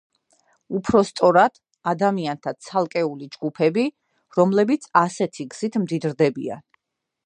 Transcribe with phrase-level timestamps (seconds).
[0.77, 1.59] უფრო სწორად,
[1.93, 3.87] ადამიანთა ცალკეული ჯგუფები,
[4.41, 6.71] რომლებიც ასეთი გზით მდიდრდებიან.